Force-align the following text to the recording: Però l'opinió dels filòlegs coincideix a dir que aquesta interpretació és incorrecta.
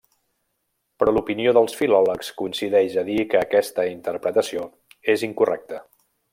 Però 1.01 1.11
l'opinió 1.17 1.53
dels 1.57 1.77
filòlegs 1.81 2.31
coincideix 2.41 2.97
a 3.03 3.05
dir 3.11 3.19
que 3.35 3.43
aquesta 3.45 3.87
interpretació 3.93 4.67
és 5.17 5.31
incorrecta. 5.33 5.85